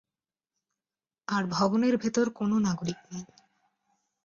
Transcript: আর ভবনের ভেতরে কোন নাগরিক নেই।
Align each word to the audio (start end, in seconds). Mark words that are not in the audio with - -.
আর 1.27 1.43
ভবনের 1.49 1.95
ভেতরে 1.97 2.31
কোন 2.31 2.51
নাগরিক 2.57 2.99
নেই। 3.11 3.25